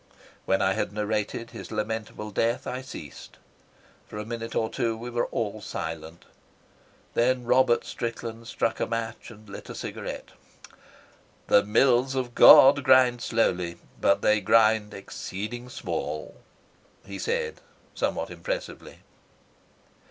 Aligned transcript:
When 0.47 0.63
I 0.63 0.73
had 0.73 0.91
narrated 0.91 1.51
his 1.51 1.71
lamentable 1.71 2.31
death 2.31 2.65
I 2.65 2.81
ceased. 2.81 3.37
For 4.07 4.17
a 4.17 4.25
minute 4.25 4.55
or 4.55 4.67
two 4.67 4.97
we 4.97 5.11
were 5.11 5.27
all 5.27 5.61
silent. 5.61 6.25
Then 7.13 7.43
Robert 7.43 7.85
Strickland 7.85 8.47
struck 8.47 8.79
a 8.79 8.87
match 8.87 9.29
and 9.29 9.47
lit 9.47 9.69
a 9.69 9.75
cigarette. 9.75 10.29
"The 11.49 11.61
mills 11.63 12.15
of 12.15 12.33
God 12.33 12.83
grind 12.83 13.21
slowly, 13.21 13.75
but 13.99 14.23
they 14.23 14.41
grind 14.41 14.95
exceeding 14.95 15.69
small," 15.69 16.35
he 17.05 17.19
said, 17.19 17.61
somewhat 17.93 18.31
impressively. 18.31 19.01